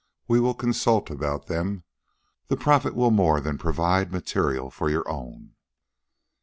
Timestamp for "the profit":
2.47-2.95